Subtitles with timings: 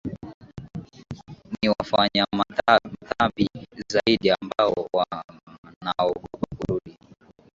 [1.61, 3.49] ni wafanya madhabi
[3.89, 6.97] zaidi ambao wanaogopa kurudi